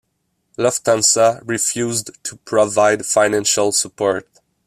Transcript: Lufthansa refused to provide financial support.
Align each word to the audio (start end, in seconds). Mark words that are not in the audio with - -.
Lufthansa 0.57 1.43
refused 1.47 2.09
to 2.23 2.37
provide 2.37 3.05
financial 3.05 3.71
support. 3.71 4.27